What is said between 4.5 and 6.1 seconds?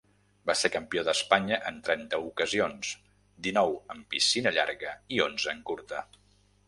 llarga i onze en curta.